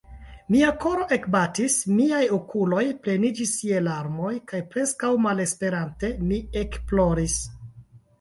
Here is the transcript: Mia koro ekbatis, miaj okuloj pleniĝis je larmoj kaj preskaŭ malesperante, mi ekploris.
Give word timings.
Mia 0.53 0.69
koro 0.83 1.03
ekbatis, 1.15 1.73
miaj 1.97 2.21
okuloj 2.37 2.85
pleniĝis 3.07 3.51
je 3.67 3.81
larmoj 3.89 4.31
kaj 4.53 4.61
preskaŭ 4.71 5.11
malesperante, 5.27 6.11
mi 6.31 6.41
ekploris. 6.63 7.37